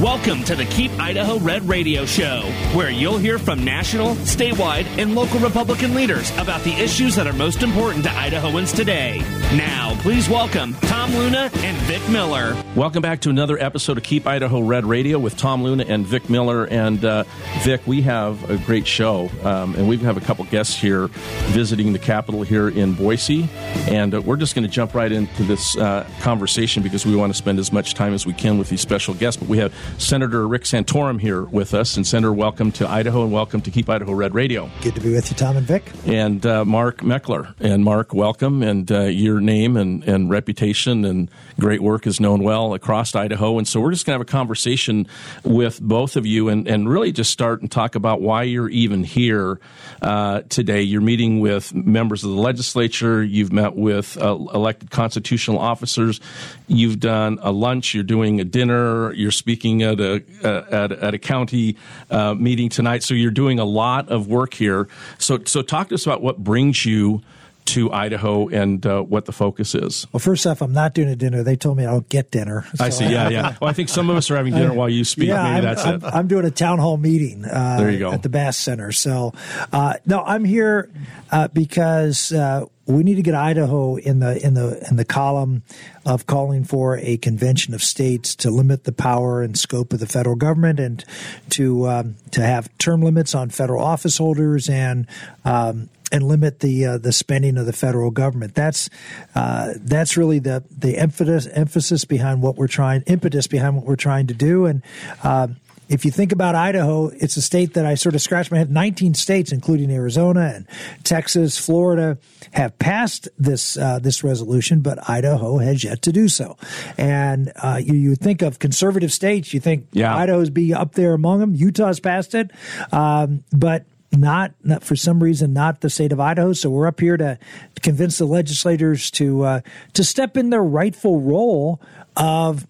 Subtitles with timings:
[0.00, 2.40] Welcome to the Keep Idaho Red Radio Show,
[2.72, 7.34] where you'll hear from national, statewide, and local Republican leaders about the issues that are
[7.34, 9.18] most important to Idahoans today.
[9.54, 12.56] Now, please welcome Tom Luna and Vic Miller.
[12.74, 16.30] Welcome back to another episode of Keep Idaho Red Radio with Tom Luna and Vic
[16.30, 16.64] Miller.
[16.64, 17.24] And uh,
[17.58, 21.08] Vic, we have a great show, um, and we have a couple guests here
[21.48, 23.50] visiting the Capitol here in Boise.
[23.86, 27.34] And uh, we're just going to jump right into this uh, conversation because we want
[27.34, 29.38] to spend as much time as we can with these special guests.
[29.38, 31.96] But we have Senator Rick Santorum here with us.
[31.96, 34.70] And Senator, welcome to Idaho and welcome to Keep Idaho Red Radio.
[34.82, 35.90] Good to be with you, Tom and Vic.
[36.06, 37.54] And uh, Mark Meckler.
[37.60, 38.62] And Mark, welcome.
[38.62, 43.58] And uh, your name and, and reputation and great work is known well across Idaho.
[43.58, 45.06] And so we're just going to have a conversation
[45.44, 49.04] with both of you and, and really just start and talk about why you're even
[49.04, 49.60] here
[50.02, 50.82] uh, today.
[50.82, 56.20] You're meeting with members of the legislature, you've met with uh, elected constitutional officers,
[56.68, 61.18] you've done a lunch, you're doing a dinner, you're speaking at a, at, at, a
[61.18, 61.76] county
[62.10, 63.02] uh, meeting tonight.
[63.02, 64.88] So you're doing a lot of work here.
[65.18, 67.22] So, so talk to us about what brings you
[67.66, 70.06] to Idaho and uh, what the focus is.
[70.12, 71.42] Well, first off, I'm not doing a dinner.
[71.44, 72.66] They told me I'll get dinner.
[72.74, 73.06] So I see.
[73.06, 73.56] Yeah, yeah.
[73.60, 75.28] Well, I think some of us are having dinner while you speak.
[75.28, 76.04] Yeah, Maybe I'm, that's I'm, it.
[76.04, 77.44] I'm doing a town hall meeting.
[77.44, 78.90] Uh, there you go at the Bass Center.
[78.90, 79.34] So,
[79.72, 80.90] uh, no, I'm here
[81.30, 85.62] uh, because uh, we need to get Idaho in the in the in the column
[86.04, 90.06] of calling for a convention of states to limit the power and scope of the
[90.06, 91.04] federal government and
[91.50, 95.06] to um, to have term limits on federal office holders and
[95.44, 98.54] um, and limit the uh, the spending of the federal government.
[98.54, 98.90] That's
[99.34, 103.96] uh, that's really the the emphasis emphasis behind what we're trying impetus behind what we're
[103.96, 104.66] trying to do.
[104.66, 104.82] And
[105.22, 105.48] uh,
[105.90, 108.70] if you think about Idaho, it's a state that I sort of scratch my head.
[108.70, 110.66] 19 states, including Arizona and
[111.02, 112.16] Texas, Florida,
[112.52, 116.56] have passed this uh, this resolution, but Idaho has yet to do so.
[116.96, 120.14] And uh, you, you think of conservative states, you think yeah.
[120.14, 121.54] Idaho's be up there among them.
[121.56, 122.52] Utah's passed it,
[122.92, 126.52] um, but not, not, for some reason not the state of Idaho.
[126.52, 127.36] So we're up here to,
[127.74, 129.60] to convince the legislators to uh,
[129.94, 131.80] to step in their rightful role
[132.16, 132.64] of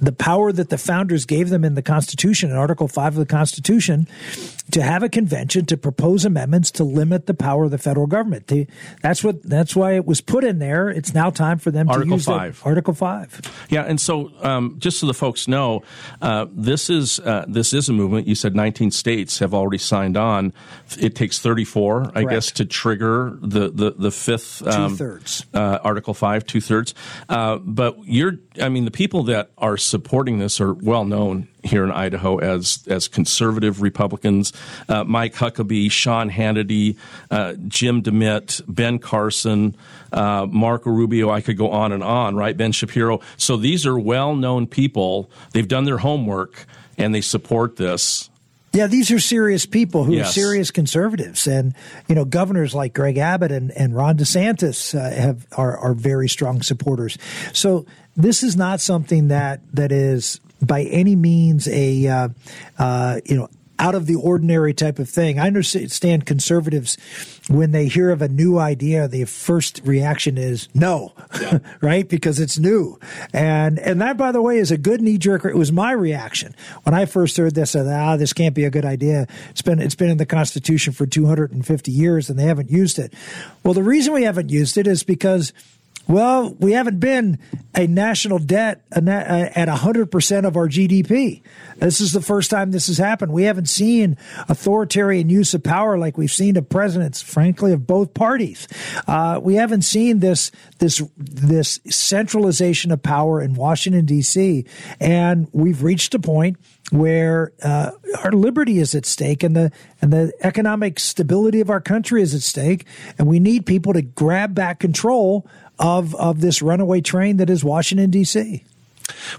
[0.00, 3.26] the power that the founders gave them in the Constitution, in Article 5 of the
[3.26, 4.06] Constitution,
[4.70, 8.50] to have a convention to propose amendments to limit the power of the federal government.
[9.02, 10.88] that's what that's why it was put in there.
[10.88, 12.58] It's now time for them Article to use 5.
[12.58, 13.66] That, Article 5.
[13.70, 15.82] Yeah, and so um, just so the folks know,
[16.22, 18.26] uh, this is uh, this is a movement.
[18.26, 20.52] You said 19 states have already signed on.
[20.98, 22.16] It takes 34, Correct.
[22.16, 26.60] I guess, to trigger the the, the fifth um, two thirds uh, Article 5, two
[26.60, 26.94] thirds.
[27.28, 31.84] Uh, but you're, I mean, the people that are supporting this are well known here
[31.84, 34.52] in Idaho as as conservative Republicans.
[34.88, 36.96] Uh, Mike Huckabee, Sean Hannity,
[37.30, 39.76] uh, Jim DeMint, Ben Carson,
[40.12, 41.30] uh, Marco Rubio.
[41.30, 42.36] I could go on and on.
[42.36, 43.20] Right, Ben Shapiro.
[43.36, 45.30] So these are well known people.
[45.52, 46.66] They've done their homework
[46.98, 48.30] and they support this.
[48.72, 50.30] Yeah, these are serious people who yes.
[50.30, 51.74] are serious conservatives, and
[52.08, 56.28] you know, governors like Greg Abbott and, and Ron DeSantis uh, have are, are very
[56.28, 57.16] strong supporters.
[57.52, 57.86] So
[58.16, 62.28] this is not something that that is by any means a uh,
[62.78, 63.48] uh, you know
[63.78, 65.38] out of the ordinary type of thing.
[65.38, 66.96] I understand conservatives
[67.48, 71.58] when they hear of a new idea, the first reaction is no, yeah.
[71.80, 72.08] right?
[72.08, 72.98] Because it's new.
[73.32, 75.44] And, and that, by the way, is a good knee jerk.
[75.44, 76.54] It was my reaction
[76.84, 77.74] when I first heard this.
[77.74, 79.26] I ah, this can't be a good idea.
[79.50, 83.12] It's been, it's been in the Constitution for 250 years and they haven't used it.
[83.64, 85.52] Well, the reason we haven't used it is because
[86.06, 87.38] well, we haven't been
[87.74, 91.42] a national debt at 100% of our GDP.
[91.76, 93.32] This is the first time this has happened.
[93.32, 94.16] We haven't seen
[94.48, 98.68] authoritarian use of power like we've seen of presidents, frankly, of both parties.
[99.08, 104.66] Uh, we haven't seen this, this, this centralization of power in Washington, D.C.
[105.00, 106.58] And we've reached a point
[106.90, 107.90] where uh,
[108.22, 112.34] our liberty is at stake and the and the economic stability of our country is
[112.34, 112.84] at stake,
[113.18, 115.48] and we need people to grab back control
[115.78, 118.64] of of this runaway train that is Washington D.C.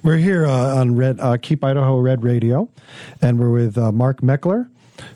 [0.03, 2.69] We're here uh, on Red uh, Keep Idaho Red Radio,
[3.21, 4.67] and we're with uh, Mark Meckler,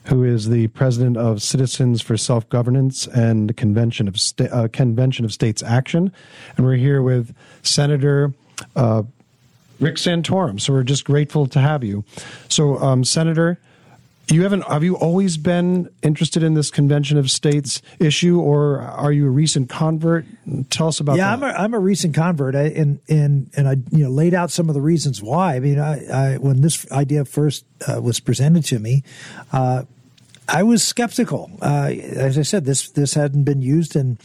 [0.04, 5.24] who is the president of Citizens for Self Governance and Convention of Sta- uh, Convention
[5.24, 6.12] of States Action,
[6.56, 8.32] and we're here with Senator.
[8.74, 9.04] Uh,
[9.78, 10.60] Rick Santorum.
[10.60, 12.04] So we're just grateful to have you.
[12.50, 13.58] So, um, Senator,
[14.30, 19.12] you haven't have you always been interested in this convention of states issue or are
[19.12, 20.24] you a recent convert
[20.70, 21.18] tell us about that.
[21.18, 21.44] yeah that.
[21.44, 24.50] i'm a, I'm a recent convert I, and and and i you know laid out
[24.50, 28.20] some of the reasons why i mean i, I when this idea first uh, was
[28.20, 29.02] presented to me
[29.52, 29.84] uh,
[30.52, 31.48] I was skeptical.
[31.62, 34.18] Uh, as I said, this this hadn't been used in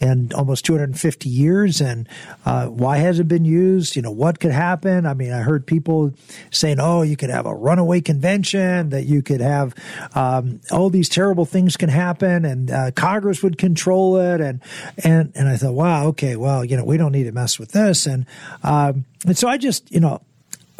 [0.00, 2.08] in almost 250 years, and
[2.46, 3.96] uh, why has it been used?
[3.96, 5.06] You know, what could happen?
[5.06, 6.14] I mean, I heard people
[6.50, 9.74] saying, "Oh, you could have a runaway convention, that you could have
[10.14, 14.62] um, all these terrible things can happen, and uh, Congress would control it." And
[15.02, 17.72] and and I thought, "Wow, okay, well, you know, we don't need to mess with
[17.72, 18.26] this." And
[18.62, 20.22] um, and so I just, you know,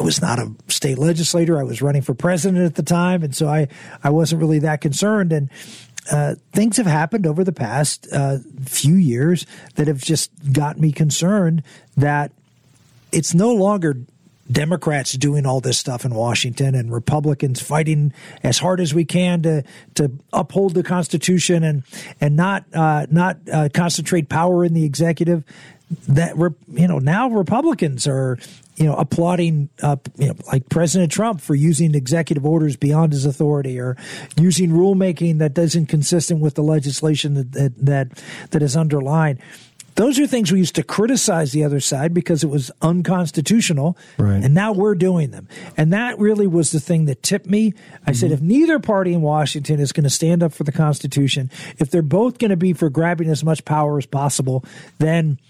[0.03, 1.57] I was not a state legislator.
[1.57, 3.69] I was running for president at the time, and so I
[4.03, 5.31] I wasn't really that concerned.
[5.31, 5.49] And
[6.11, 9.45] uh, things have happened over the past uh, few years
[9.75, 11.63] that have just got me concerned
[11.95, 12.33] that
[13.13, 13.95] it's no longer
[14.51, 18.11] Democrats doing all this stuff in Washington and Republicans fighting
[18.43, 19.63] as hard as we can to
[19.95, 21.83] to uphold the Constitution and
[22.19, 25.45] and not uh, not uh, concentrate power in the executive.
[26.09, 26.35] That
[26.73, 28.37] you know now Republicans are
[28.75, 33.25] you know, applauding, uh, you know, like President Trump for using executive orders beyond his
[33.25, 33.97] authority or
[34.37, 39.39] using rulemaking that isn't consistent with the legislation that, that, that, that is underlined.
[39.95, 43.95] Those are things we used to criticize the other side because it was unconstitutional.
[44.17, 44.43] Right.
[44.43, 45.47] And now we're doing them.
[45.77, 47.73] And that really was the thing that tipped me.
[47.75, 48.13] I mm-hmm.
[48.13, 51.91] said, if neither party in Washington is going to stand up for the Constitution, if
[51.91, 54.65] they're both going to be for grabbing as much power as possible,
[54.97, 55.37] then–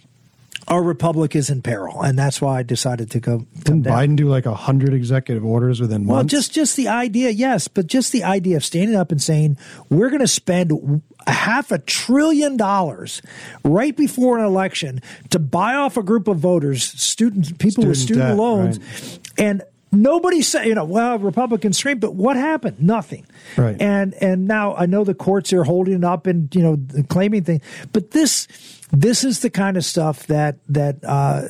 [0.68, 3.45] our republic is in peril, and that's why I decided to go.
[3.63, 6.33] Didn't Biden do like a hundred executive orders within well, months?
[6.33, 9.57] Well, just just the idea, yes, but just the idea of standing up and saying
[9.89, 13.21] we're going to spend a half a trillion dollars
[13.63, 15.01] right before an election
[15.31, 19.19] to buy off a group of voters, students, people student with student debt, loans, right.
[19.38, 22.81] and nobody said, you know, well, Republicans scream but what happened?
[22.81, 23.25] Nothing.
[23.57, 23.80] Right.
[23.81, 27.62] And and now I know the courts are holding up and you know claiming things,
[27.92, 28.48] but this
[28.94, 31.42] this is the kind of stuff that that uh,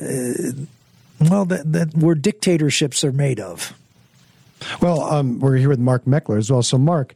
[1.20, 3.78] well that, that where dictatorships are made of.
[4.80, 6.62] Well, um, we're here with Mark Meckler as well.
[6.62, 7.14] So, Mark,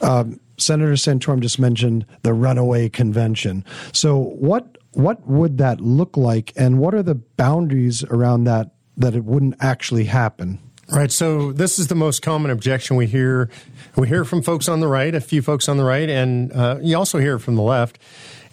[0.00, 3.64] um, Senator Santorum just mentioned the runaway convention.
[3.92, 9.14] So, what what would that look like, and what are the boundaries around that that
[9.14, 10.60] it wouldn't actually happen?
[10.88, 11.10] Right.
[11.10, 13.50] So this is the most common objection we hear.
[13.96, 16.78] We hear from folks on the right, a few folks on the right, and uh,
[16.80, 17.98] you also hear from the left.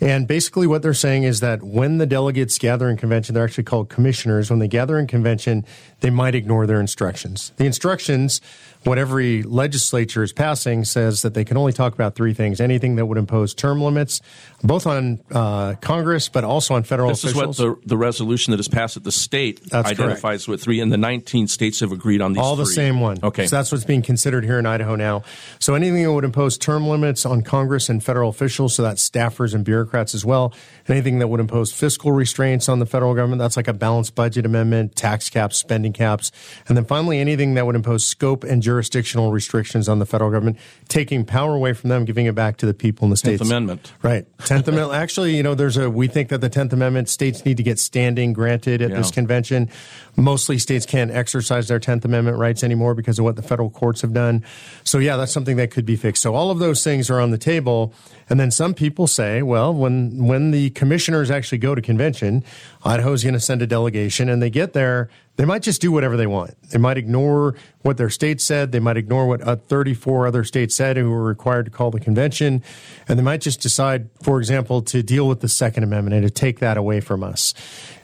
[0.02, 3.64] And basically, what they're saying is that when the delegates gather in convention, they're actually
[3.64, 4.50] called commissioners.
[4.50, 5.66] When they gather in convention,
[6.02, 7.52] they might ignore their instructions.
[7.58, 8.42] The instructions
[8.86, 12.96] what every legislature is passing says that they can only talk about three things anything
[12.96, 14.22] that would impose term limits,
[14.64, 17.60] both on uh, Congress, but also on federal this officials.
[17.60, 20.48] is what the, the resolution that is passed at the state that's identifies correct.
[20.48, 23.20] with three, and the 19 states have agreed on these All the same one.
[23.24, 23.48] Okay.
[23.48, 25.24] So that's what's being considered here in Idaho now.
[25.60, 29.54] So anything that would impose term limits on Congress and federal officials, so that's staffers
[29.54, 30.54] and bureaucrats as well.
[30.88, 34.46] Anything that would impose fiscal restraints on the federal government, that's like a balanced budget
[34.46, 36.32] amendment, tax caps, spending caps.
[36.68, 40.58] And then finally, anything that would impose scope and jurisdictional restrictions on the federal government,
[40.88, 43.40] taking power away from them, giving it back to the people in the states.
[43.40, 44.26] Tenth Amendment, right?
[44.40, 45.00] Tenth Amendment.
[45.00, 45.90] Actually, you know, there's a.
[45.90, 48.98] We think that the Tenth Amendment states need to get standing granted at yeah.
[48.98, 49.70] this convention.
[50.16, 54.02] Mostly states can't exercise their Tenth Amendment rights anymore because of what the federal courts
[54.02, 54.44] have done.
[54.84, 56.22] So yeah, that's something that could be fixed.
[56.22, 57.94] So all of those things are on the table.
[58.30, 62.44] And then some people say, well, when when the commissioners actually go to convention,
[62.86, 66.16] Idaho's going to send a delegation, and they get there they might just do whatever
[66.16, 66.56] they want.
[66.70, 68.72] They might ignore what their state said.
[68.72, 72.00] They might ignore what uh, 34 other states said who were required to call the
[72.00, 72.64] convention.
[73.08, 76.30] And they might just decide, for example, to deal with the Second Amendment and to
[76.30, 77.56] take that away from us.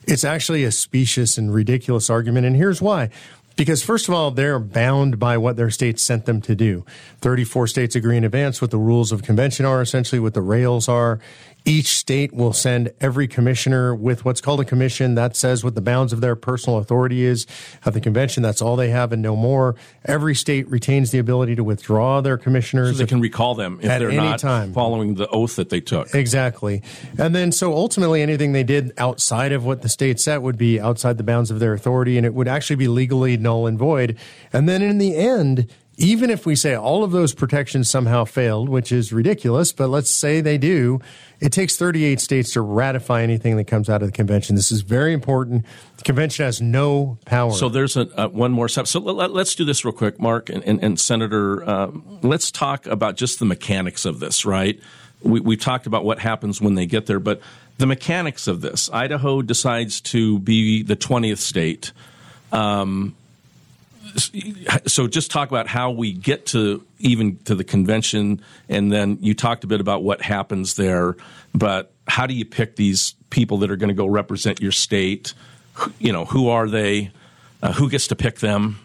[0.07, 2.47] It's actually a specious and ridiculous argument.
[2.47, 3.09] And here's why.
[3.55, 6.85] Because, first of all, they're bound by what their states sent them to do.
[7.19, 10.87] 34 states agree in advance what the rules of convention are, essentially, what the rails
[10.87, 11.19] are.
[11.65, 15.81] Each state will send every commissioner with what's called a commission that says what the
[15.81, 17.45] bounds of their personal authority is
[17.85, 18.41] at the convention.
[18.41, 19.75] That's all they have and no more.
[20.05, 22.97] Every state retains the ability to withdraw their commissioners.
[22.97, 24.73] So they can recall them if they're not time.
[24.73, 26.13] following the oath that they took.
[26.15, 26.81] Exactly.
[27.17, 30.79] And then so ultimately anything they did outside of what the state set would be
[30.79, 34.17] outside the bounds of their authority and it would actually be legally null and void.
[34.53, 35.69] And then in the end,
[35.99, 40.09] even if we say all of those protections somehow failed, which is ridiculous, but let's
[40.09, 41.01] say they do,
[41.41, 44.55] it takes 38 states to ratify anything that comes out of the convention.
[44.55, 45.65] This is very important.
[45.97, 47.51] The convention has no power.
[47.51, 48.87] So there's a, one more step.
[48.87, 51.69] So let, us do this real quick, Mark and, and, and Senator.
[51.69, 54.79] Um, let's talk about just the mechanics of this, right?
[55.21, 57.41] We, we've talked about what happens when they get there, but
[57.77, 58.89] the mechanics of this.
[58.93, 61.91] Idaho decides to be the 20th state.
[62.53, 63.17] Um,
[64.87, 69.33] so just talk about how we get to even to the convention and then you
[69.33, 71.15] talked a bit about what happens there
[71.53, 75.33] but how do you pick these people that are going to go represent your state
[75.99, 77.11] you know who are they
[77.61, 78.79] uh, who gets to pick them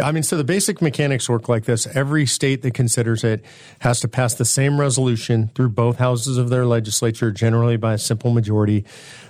[0.00, 1.86] I mean, so the basic mechanics work like this.
[1.86, 3.44] Every state that considers it
[3.80, 7.98] has to pass the same resolution through both houses of their legislature, generally by a
[7.98, 8.84] simple majority.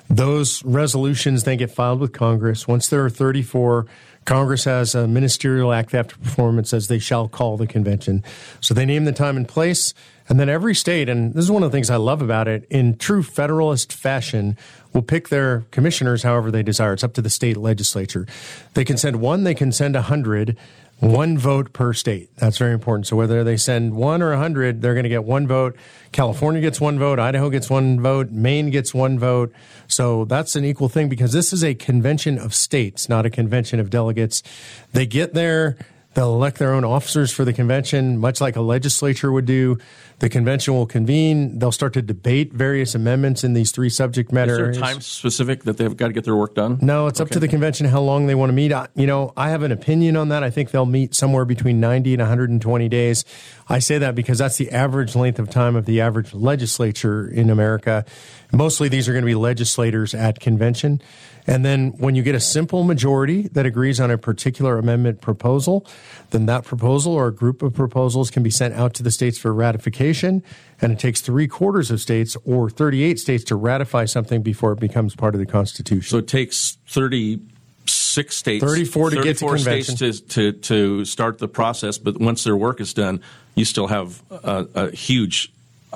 [0.09, 2.69] Those resolutions then get filed with Congress.
[2.69, 3.87] Once there are 34,
[4.25, 8.23] Congress has a ministerial act after performance says they shall call the convention.
[8.61, 9.95] So they name the time and place.
[10.29, 12.65] And then every state, and this is one of the things I love about it,
[12.71, 14.57] in true federalist fashion,
[14.93, 16.93] will pick their commissioners however they desire.
[16.93, 18.27] It's up to the state legislature.
[18.75, 20.57] They can send one, they can send a hundred,
[21.03, 22.31] one vote per state.
[22.37, 23.09] That's very important.
[23.09, 25.77] So whether they send one or a hundred, they're going to get one vote.
[26.13, 29.53] California gets one vote, Idaho gets one vote, Maine gets one vote.
[29.89, 33.81] So that's an equal thing because this is a convention of states, not a convention
[33.81, 34.45] of delegates.
[34.93, 35.77] They get there.
[36.15, 39.79] They'll elect their own officers for the convention, much like a legislature would do.
[40.19, 41.59] The convention will convene.
[41.59, 44.79] They'll start to debate various amendments in these three subject matter Is there areas.
[44.79, 46.79] time specific that they've got to get their work done?
[46.83, 48.73] No, it's up to the convention how long they want to meet.
[48.73, 50.45] I, you know, I have an opinion on that.
[50.45, 53.25] I think they'll meet somewhere between 90 and 120 days.
[53.69, 57.49] I say that because that's the average length of time of the average legislature in
[57.51, 58.05] America.
[58.53, 61.01] Mostly these are going to be legislators at convention.
[61.47, 65.87] And then when you get a simple majority that agrees on a particular amendment proposal,
[66.31, 69.39] then that proposal or a group of proposals can be sent out to the states
[69.39, 70.43] for ratification.
[70.81, 74.81] And it takes three quarters of states or 38 states to ratify something before it
[74.81, 76.09] becomes part of the Constitution.
[76.09, 81.39] So it takes 36 states, 34 to get to 34 states to, to, to start
[81.39, 83.21] the process, but once their work is done,
[83.55, 85.53] you still have a, a huge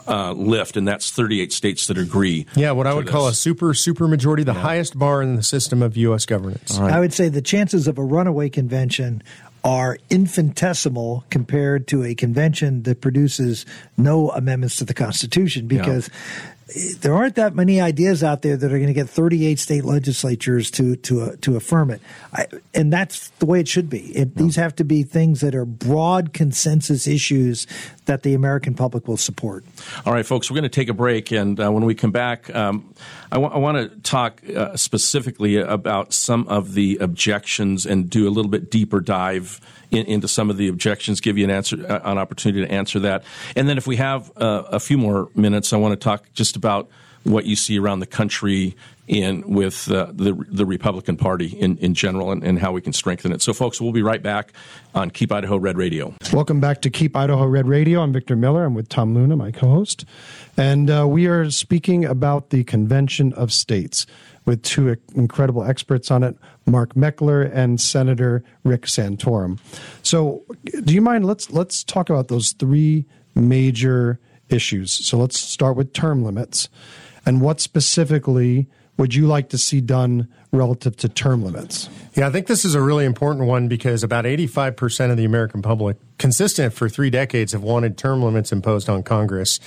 [0.07, 2.47] uh, lift, and that's 38 states that agree.
[2.55, 5.43] Yeah, what I to would call a super super majority, the highest bar in the
[5.43, 6.27] system of U.S.
[6.27, 6.79] governance.
[6.79, 9.23] I would say the chances of a runaway convention
[9.65, 16.09] are infinitesimal compared to a convention that produces no amendments to the Constitution because
[16.99, 20.69] there aren't that many ideas out there that are going to get 38 state legislatures
[20.73, 22.01] to to uh, to affirm it.
[22.33, 24.01] I, and that's the way it should be.
[24.17, 27.69] It, These have to be things that are broad consensus issues
[28.07, 29.65] that the American public will support.
[30.05, 32.53] All right, folks, we're going to take a break, and uh, when we come back,
[32.53, 32.93] um,
[33.31, 38.51] I want to talk uh, specifically about some of the objections and do a little
[38.51, 42.19] bit deeper dive in, into some of the objections, give you an answer, uh, an
[42.19, 43.25] opportunity to answer that,
[43.55, 46.57] and then if we have uh, a few more minutes, I want to talk just
[46.57, 46.89] about
[47.25, 48.77] what you see around the country
[49.09, 52.93] in with uh, the the Republican Party in, in general and, and how we can
[52.93, 53.41] strengthen it.
[53.43, 54.53] So, folks, we'll be right back
[54.95, 56.15] on Keep Idaho Red Radio.
[56.33, 58.01] Welcome back to Keep Idaho Red Radio.
[58.03, 58.65] I'm Victor Miller.
[58.65, 60.05] I'm with Tom Luna, my co host.
[60.57, 64.07] And uh, we are speaking about the Convention of States
[64.47, 66.37] with two incredible experts on it
[66.67, 69.59] Mark Meckler and Senator Rick Santorum.
[70.03, 70.45] So,
[70.85, 71.27] do you mind?
[71.27, 74.93] Let's, let's talk about those three major issues.
[74.93, 76.69] So, let's start with term limits.
[77.27, 81.89] And what specifically would you like to see done relative to term limits?
[82.15, 85.61] Yeah, I think this is a really important one because about 85% of the American
[85.61, 89.61] public, consistent for three decades, have wanted term limits imposed on Congress.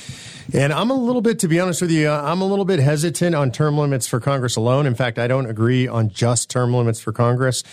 [0.53, 2.79] And I'm a little bit, to be honest with you, uh, I'm a little bit
[2.79, 4.87] hesitant on term limits for Congress alone.
[4.87, 7.63] In fact, I don't agree on just term limits for Congress.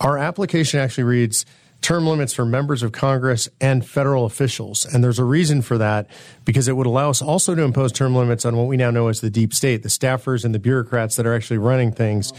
[0.00, 1.44] Our application actually reads,
[1.82, 4.86] term limits for members of Congress and federal officials.
[4.86, 6.08] And there's a reason for that
[6.44, 9.08] because it would allow us also to impose term limits on what we now know
[9.08, 12.32] as the deep state, the staffers and the bureaucrats that are actually running things.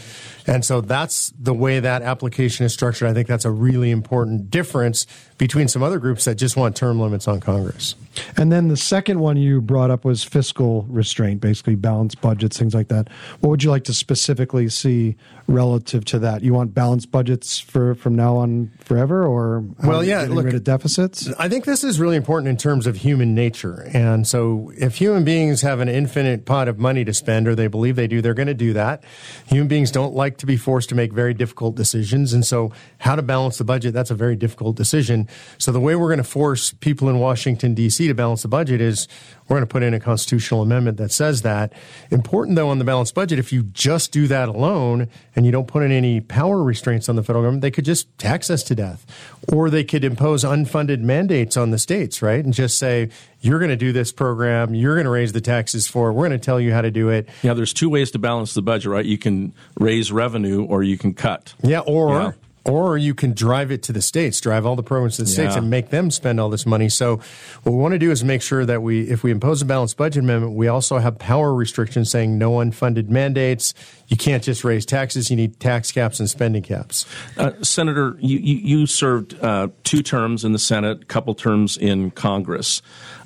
[0.46, 3.08] And so that's the way that application is structured.
[3.08, 5.06] I think that's a really important difference
[5.38, 7.94] between some other groups that just want term limits on Congress.
[8.36, 12.74] And then the second one you brought up was fiscal restraint, basically balanced budgets, things
[12.74, 13.08] like that.
[13.40, 15.16] What would you like to specifically see
[15.48, 16.42] relative to that?
[16.42, 20.64] You want balanced budgets for from now on forever, or Well, yeah, look- rid of
[20.64, 21.28] deficits?
[21.38, 23.88] I think this is really important in terms of human nature.
[23.92, 27.66] And so, if human beings have an infinite pot of money to spend, or they
[27.66, 29.02] believe they do, they're going to do that.
[29.46, 32.32] Human beings don't like to be forced to make very difficult decisions.
[32.32, 35.28] And so, how to balance the budget, that's a very difficult decision.
[35.58, 38.06] So, the way we're going to force people in Washington, D.C.
[38.08, 39.08] to balance the budget is
[39.48, 41.72] we're going to put in a constitutional amendment that says that.
[42.10, 45.68] Important, though, on the balanced budget, if you just do that alone and you don't
[45.68, 48.74] put in any power restraints on the federal government, they could just tax us to
[48.74, 49.04] death.
[49.52, 52.42] Or they could impose unfunded mandates on the states, right?
[52.42, 53.10] And just say,
[53.40, 56.26] you're going to do this program, you're going to raise the taxes for it, we're
[56.26, 57.28] going to tell you how to do it.
[57.42, 59.04] Yeah, there's two ways to balance the budget, right?
[59.04, 61.54] You can raise revenue or you can cut.
[61.62, 62.34] Yeah, or.
[62.64, 65.54] Or you can drive it to the states, drive all the programs to the states,
[65.54, 66.88] and make them spend all this money.
[66.88, 67.20] So,
[67.62, 69.96] what we want to do is make sure that we, if we impose a balanced
[69.96, 73.74] budget amendment, we also have power restrictions saying no unfunded mandates.
[74.08, 77.04] You can't just raise taxes; you need tax caps and spending caps.
[77.36, 81.76] Uh, Senator, you, you, you served uh, two terms in the Senate, a couple terms
[81.76, 82.80] in Congress.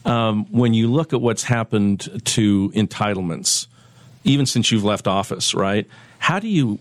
[0.04, 3.66] Um, when you look at what's happened to entitlements,
[4.24, 5.86] even since you've left office, right?
[6.18, 6.78] How do you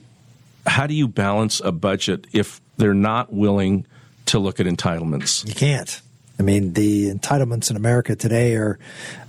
[0.68, 3.86] how do you balance a budget if they're not willing
[4.28, 5.46] to look at entitlements.
[5.48, 6.02] You can't.
[6.40, 8.78] I mean, the entitlements in America today are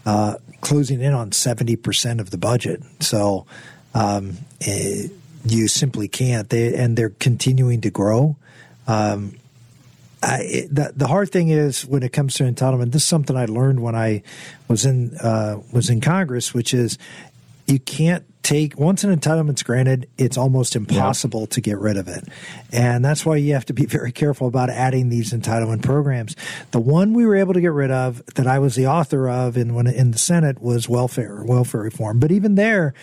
[0.04, 2.82] uh, closing in on 70% of the budget.
[3.00, 3.46] So
[3.94, 5.08] um, eh,
[5.44, 6.50] you simply can't.
[6.50, 8.36] They, and they're continuing to grow.
[8.86, 9.36] Um,
[10.22, 12.92] I, the, the hard thing is when it comes to entitlement.
[12.92, 14.22] This is something I learned when I
[14.66, 16.98] was in uh, was in Congress, which is
[17.68, 22.24] you can't take once an entitlement's granted, it's almost impossible to get rid of it.
[22.72, 26.36] And that's why you have to be very careful about adding these entitlement programs.
[26.70, 29.56] The one we were able to get rid of that I was the author of
[29.56, 32.18] in when in the Senate was welfare welfare reform.
[32.18, 32.94] But even there,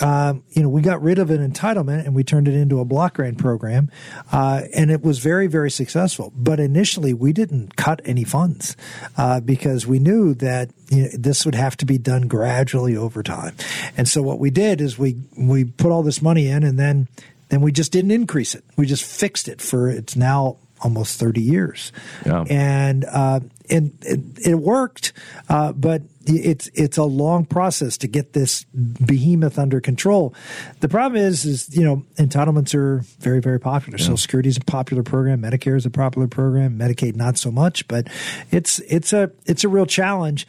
[0.00, 2.84] um, you know, we got rid of an entitlement and we turned it into a
[2.84, 3.90] block grant program,
[4.30, 6.32] uh, and it was very very successful.
[6.36, 8.76] But initially, we didn't cut any funds
[9.16, 13.22] uh, because we knew that you know, this would have to be done gradually over
[13.22, 13.54] time.
[13.96, 17.08] And so what we did is we we put all this money in, and then
[17.48, 18.64] then we just didn't increase it.
[18.76, 21.92] We just fixed it for it's now almost 30 years.
[22.26, 22.44] Yeah.
[22.48, 25.12] And, uh, and it, it worked,
[25.48, 30.34] uh, but it's it's a long process to get this behemoth under control.
[30.78, 33.98] The problem is, is you know entitlements are very very popular.
[33.98, 34.04] Yeah.
[34.04, 35.42] Social Security is a popular program.
[35.42, 36.78] Medicare is a popular program.
[36.78, 38.08] Medicaid not so much, but
[38.52, 40.46] it's it's a it's a real challenge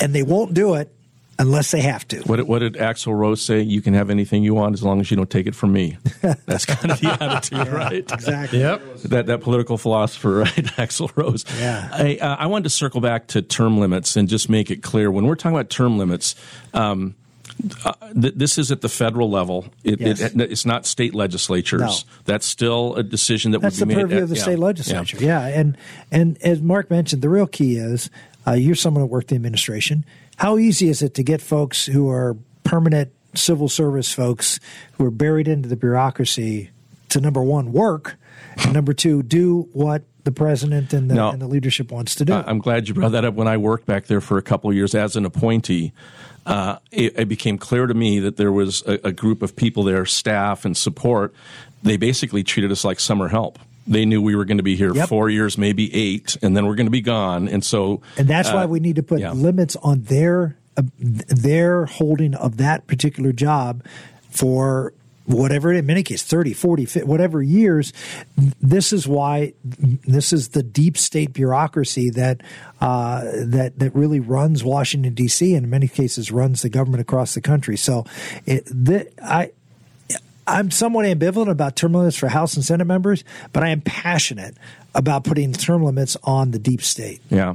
[0.00, 0.92] and they won't do it
[1.38, 2.18] unless they have to.
[2.22, 3.60] What, what, did Axl Rose say?
[3.60, 5.96] You can have anything you want as long as you don't take it from me.
[6.46, 8.12] That's kind of the attitude, right?
[8.12, 8.60] Exactly.
[8.60, 8.96] Yep.
[9.04, 10.54] That that political philosopher, right?
[10.54, 11.44] Axl Rose.
[11.58, 11.88] Yeah.
[11.92, 15.10] I, uh, I wanted to circle back to term limits and just make it clear
[15.10, 16.34] when we're talking about term limits.
[16.74, 17.14] Um,
[17.84, 19.66] uh, th- this is at the federal level.
[19.82, 20.20] It, yes.
[20.20, 21.80] it, it's not state legislatures.
[21.80, 22.12] No.
[22.24, 24.02] That's still a decision that That's would be the made.
[24.02, 24.42] purview at, of the yeah.
[24.42, 25.16] state legislature.
[25.18, 25.48] Yeah.
[25.48, 25.60] yeah.
[25.60, 25.76] and
[26.10, 28.10] and as Mark mentioned, the real key is
[28.46, 30.04] uh, you're someone who worked the administration.
[30.36, 34.58] How easy is it to get folks who are permanent civil service folks
[34.92, 36.70] who are buried into the bureaucracy
[37.10, 38.16] to number one work,
[38.58, 41.30] and number two do what the president and the, No.
[41.30, 42.32] and the leadership wants to do?
[42.34, 43.34] I'm glad you brought that up.
[43.34, 45.92] When I worked back there for a couple of years as an appointee,
[46.44, 49.84] uh, it, it became clear to me that there was a, a group of people
[49.84, 51.32] there, staff and support.
[51.82, 53.58] They basically treated us like summer help.
[53.86, 55.08] They knew we were going to be here Yep.
[55.08, 57.48] four years, maybe eight, and then we're going to be gone.
[57.48, 59.32] And so, And that's why uh, we need to put yeah.
[59.32, 63.84] limits on their uh, their holding of that particular job
[64.30, 64.92] for
[65.26, 67.92] whatever in many cases 30 40 50, whatever years
[68.60, 72.42] this is why this is the deep state bureaucracy that
[72.80, 75.54] uh, that that really runs Washington D.C.
[75.54, 78.04] and in many cases runs the government across the country so
[78.44, 79.50] it the, I
[80.46, 84.56] I'm somewhat ambivalent about term limits for House and Senate members, but I am passionate
[84.94, 87.20] about putting term limits on the deep state.
[87.30, 87.54] Yeah.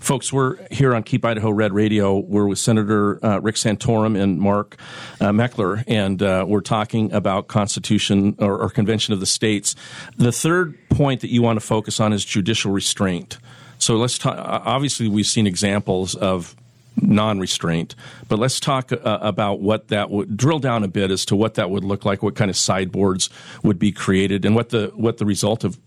[0.00, 2.18] Folks, we're here on Keep Idaho Red Radio.
[2.18, 4.76] We're with Senator uh, Rick Santorum and Mark
[5.20, 9.76] uh, Meckler, and uh, we're talking about Constitution or, or Convention of the States.
[10.16, 13.38] The third point that you want to focus on is judicial restraint.
[13.78, 14.36] So let's talk.
[14.36, 16.56] Obviously, we've seen examples of
[17.02, 17.94] non-restraint,
[18.28, 21.54] but let's talk uh, about what that would drill down a bit as to what
[21.54, 23.30] that would look like, what kind of sideboards
[23.62, 25.78] would be created, and what the what the result of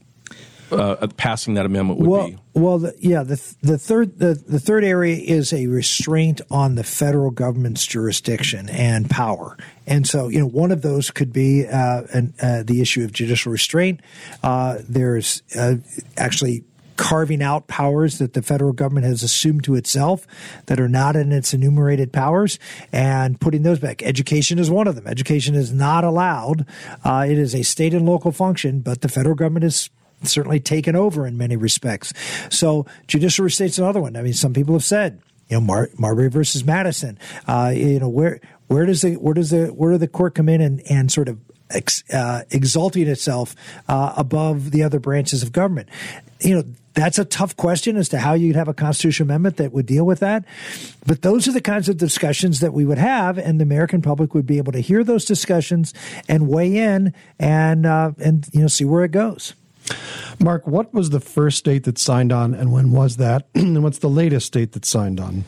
[0.72, 2.38] uh, passing that amendment would well, be.
[2.54, 3.24] well, the, yeah.
[3.24, 8.70] The the third the, the third area is a restraint on the federal government's jurisdiction
[8.70, 12.82] and power, and so you know one of those could be uh, an, uh, the
[12.82, 14.02] issue of judicial restraint.
[14.44, 15.76] Uh, there's uh,
[16.18, 16.64] actually
[17.02, 20.28] carving out powers that the federal government has assumed to itself
[20.68, 22.60] that are not in its enumerated powers
[22.92, 24.04] and putting those back.
[24.04, 25.08] Education is one of them.
[25.08, 26.66] Education is not allowed.
[27.04, 29.90] Uh, it is a state and local function, but the federal government is
[30.24, 32.14] certainly taken over in many respects.
[32.50, 34.16] So judicial restate's another one.
[34.16, 37.18] I mean, some people have said, you know, Mar- Marbury versus Madison.
[37.48, 40.48] Uh, you know, where where does the where does the where does the court come
[40.48, 41.40] in and and sort of
[41.74, 43.56] ex, uh, exalting itself
[43.88, 45.90] uh, above the other branches of government?
[46.40, 46.64] You know.
[46.94, 50.06] That's a tough question as to how you'd have a constitutional amendment that would deal
[50.06, 50.44] with that.
[51.08, 54.34] But those are the kinds of discussions that we would have, and the American public
[54.34, 55.94] would be able to hear those discussions
[56.28, 59.54] and weigh in and uh, and you know see where it goes.
[60.40, 63.48] Mark, what was the first state that signed on, and when was that?
[63.56, 65.46] and what's the latest state that signed on?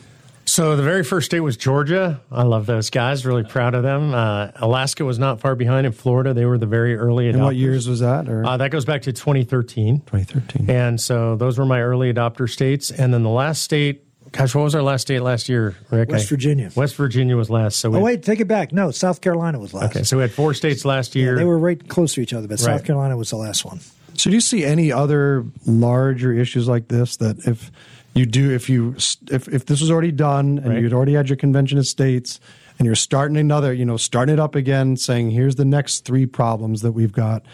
[0.54, 2.20] So the very first state was Georgia.
[2.30, 3.26] I love those guys.
[3.26, 4.14] Really proud of them.
[4.14, 5.84] Uh, Alaska was not far behind.
[5.84, 7.34] In Florida, they were the very early adopters.
[7.34, 8.28] And what years was that?
[8.28, 10.02] Or Uh, that goes back to 2013.
[10.06, 10.70] 2013.
[10.70, 12.92] And so those were my early adopter states.
[12.92, 16.10] And then the last state, gosh, what was our last state last year, Rick?
[16.10, 16.70] West I- Virginia.
[16.76, 17.80] West Virginia was last.
[17.80, 18.72] So we Oh wait, take it back.
[18.72, 19.86] No, South Carolina was last.
[19.90, 21.34] okay, so we had four states last year.
[21.34, 23.80] they were right close to each other, but South Carolina was the last one.
[24.16, 27.72] So do you see any other larger issues like this that if
[28.14, 28.94] you do if you
[29.30, 30.82] if if this was already done and Right.
[30.82, 32.40] you'd already had your convention of states
[32.78, 36.26] and you're starting another, you know, starting it up again, saying, here's the next three
[36.26, 37.44] problems that we've got.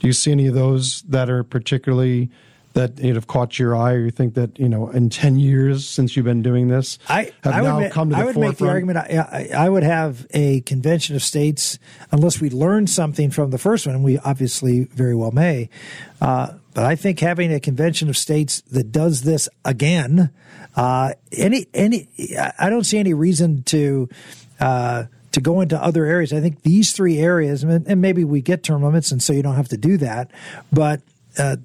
[0.00, 2.30] Do you see any of those that are particularly
[2.76, 5.88] that know, have caught your eye, or you think that you know in ten years
[5.88, 8.34] since you've been doing this, I, have I now would, come to the I would
[8.34, 8.52] forefront?
[8.52, 8.98] make the argument.
[8.98, 11.78] I, I, I would have a convention of states,
[12.12, 15.70] unless we learn something from the first one, and we obviously very well may.
[16.20, 20.30] Uh, but I think having a convention of states that does this again,
[20.76, 22.08] uh, any any,
[22.58, 24.08] I don't see any reason to.
[24.60, 28.62] Uh, to go into other areas, I think these three areas, and maybe we get
[28.62, 30.30] term limits, and so you don't have to do that.
[30.72, 31.02] But
[31.36, 31.56] uh,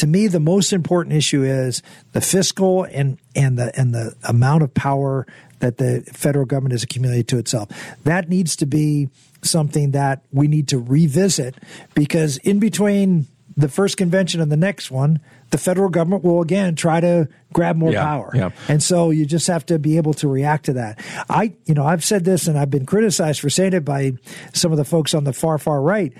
[0.00, 1.82] to me, the most important issue is
[2.12, 5.26] the fiscal and and the and the amount of power
[5.58, 7.68] that the federal government has accumulated to itself.
[8.04, 9.10] That needs to be
[9.42, 11.54] something that we need to revisit
[11.94, 13.26] because in between
[13.60, 15.20] the first convention and the next one,
[15.50, 18.30] the federal government will again try to grab more Yeah, power.
[18.34, 18.50] yeah.
[18.68, 21.00] And so you just have to be able to react to that.
[21.28, 24.12] I, you know, I've said this and I've been criticized for saying it by
[24.52, 26.12] some of the folks on the far, far right.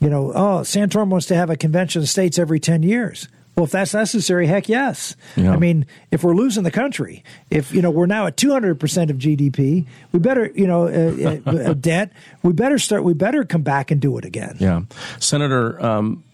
[0.00, 3.28] You know, oh, Santorum wants to have a convention of states every 10 years.
[3.56, 5.14] Well, if that's necessary, heck yes.
[5.36, 5.52] Yeah.
[5.52, 9.12] I mean, if we're losing the country, if you know we're now at 200 percent
[9.12, 12.10] of GDP, we better, you know, uh, uh, debt.
[12.42, 13.04] We better start.
[13.04, 14.56] We better come back and do it again.
[14.58, 14.80] Yeah,
[15.20, 15.80] Senator.
[15.80, 16.24] Um,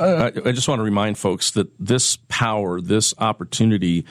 [0.00, 4.04] I, I just want to remind folks that this power, this opportunity,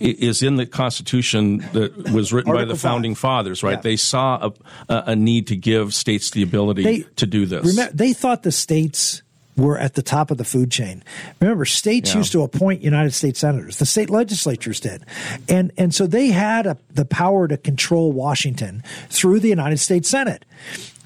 [0.00, 3.20] is in the Constitution that was written by the founding five.
[3.20, 3.62] fathers.
[3.62, 3.76] Right?
[3.76, 3.80] Yeah.
[3.82, 4.50] They saw
[4.88, 7.64] a, a a need to give states the ability They- to do this.
[7.66, 9.22] Remember, they thought the states
[9.56, 11.02] were at the top of the food chain.
[11.40, 12.18] Remember, states Yeah.
[12.18, 13.78] used to appoint United States senators.
[13.78, 15.04] The state legislatures did,
[15.48, 20.08] and and so they had a, the power to control Washington through the United States
[20.08, 20.44] Senate.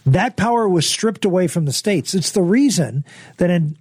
[0.04, 2.12] That power was stripped away from the states.
[2.12, 3.04] It's the reason
[3.36, 3.76] that in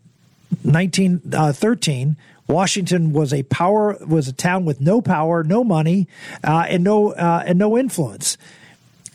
[0.64, 2.16] 1913.
[2.48, 6.08] Washington was a power was a town with no power, no money,
[6.44, 8.38] uh, and no uh, and no influence.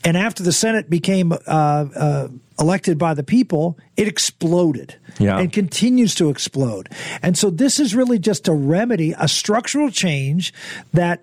[0.03, 2.27] And after the Senate became uh, uh,
[2.59, 5.37] elected by the people, it exploded Yeah.
[5.37, 6.89] and continues to explode.
[7.21, 10.53] And so this is really just a remedy, a structural change
[10.93, 11.21] that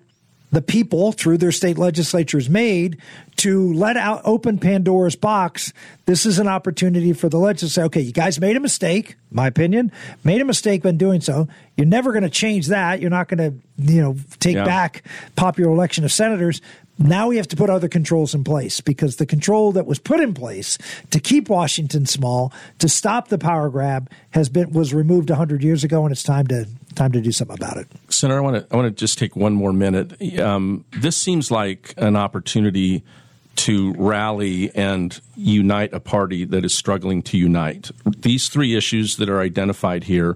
[0.51, 2.97] the people through their state legislatures made
[3.37, 5.73] to let out open Pandora's box.
[6.05, 9.15] This is an opportunity for the legislature to say, okay, you guys made a mistake,
[9.31, 9.91] my opinion,
[10.23, 11.47] made a mistake when doing so.
[11.75, 13.01] You're never going to change that.
[13.01, 14.65] You're not going to, you know, take Yeah.
[14.65, 15.03] back
[15.35, 16.61] popular election of senators.
[16.97, 20.21] Now we have to put other controls in place because the control that was put
[20.21, 20.77] in place
[21.11, 25.83] to keep Washington small, to stop the power grab, has been was removed hundred years
[25.83, 27.87] ago, and it's time to time to do something about it.
[28.09, 30.39] Senator, I want to I want to just take one more minute.
[30.39, 33.03] Um, this seems like an opportunity
[33.57, 37.91] to rally and unite a party that is struggling to unite.
[38.05, 40.35] These three issues that are identified here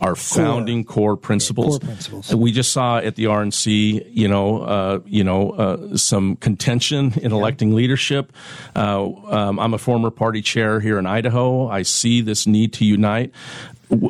[0.00, 1.78] are founding core principles.
[1.78, 2.34] core principles.
[2.34, 7.32] We just saw at the RNC, you know, uh, you know, uh, some contention in
[7.32, 8.32] electing leadership.
[8.76, 11.68] Uh, um, I'm a former party chair here in Idaho.
[11.68, 13.32] I see this need to unite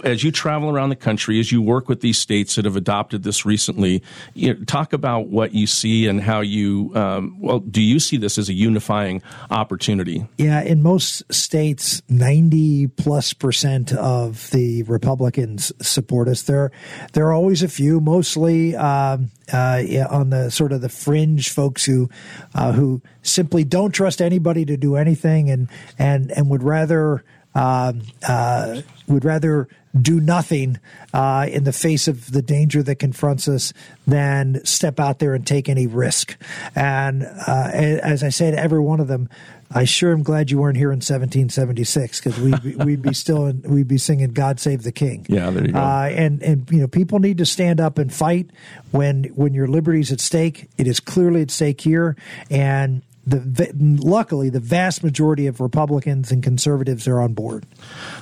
[0.05, 3.23] as you travel around the country, as you work with these states that have adopted
[3.23, 4.03] this recently,
[4.35, 8.17] you know, talk about what you see and how you, um, well, do you see
[8.17, 10.27] this as a unifying opportunity?
[10.37, 16.43] Yeah, in most states, 90 plus percent of the Republicans support us.
[16.43, 16.73] There,
[17.13, 21.85] there are always a few, mostly um, uh, on the sort of the fringe folks
[21.85, 22.09] who,
[22.55, 27.25] uh, who simply don't trust anybody to do anything and and and would rather.
[27.59, 29.69] Um, uh, would rather
[30.01, 30.79] do nothing
[31.13, 33.73] uh, in the face of the danger that confronts us
[34.07, 36.37] than step out there and take any risk.
[36.75, 39.29] And uh, as I say to every one of them,
[39.71, 43.47] I sure am glad you weren't here in 1776 because we'd be, we'd be still
[43.47, 45.79] in, we'd be singing "God Save the King." Yeah, there you go.
[45.79, 48.51] Uh, and and you know people need to stand up and fight
[48.93, 50.71] when when your liberty's at stake.
[50.79, 52.17] It is clearly at stake here,
[52.51, 53.03] and
[53.37, 53.71] the
[54.03, 57.67] luckily the vast majority of Republicans and conservatives are on board.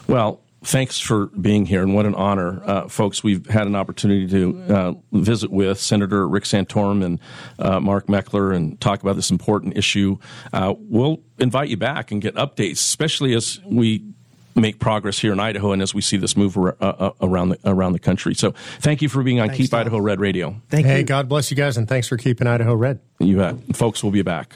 [0.08, 3.22] Well, thanks for being here, and what an honor, uh, folks.
[3.22, 7.20] We've had an opportunity to uh, visit with Senator Rick Santorum and
[7.58, 10.18] uh, Mark Meckler and talk about this important issue.
[10.52, 14.04] Uh, we'll invite you back and get updates, especially as we
[14.56, 17.58] make progress here in Idaho and as we see this move uh, uh, around the
[17.64, 18.34] around the country.
[18.34, 19.80] So, thank you for being on Thanks, Keep Tom.
[19.80, 20.56] Idaho Red Radio.
[20.70, 21.04] Thank Hey, you.
[21.04, 23.00] God bless you guys, and thanks for keeping Idaho red.
[23.20, 23.76] You bet.
[23.76, 24.02] folks.
[24.02, 24.54] We'll be back.